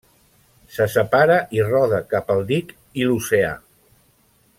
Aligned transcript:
Se 0.77 0.87
separa 0.93 1.35
i 1.57 1.61
roda 1.67 1.99
cap 2.13 2.33
al 2.37 2.41
dic 2.53 2.73
i 3.03 3.07
l'oceà. 3.11 3.53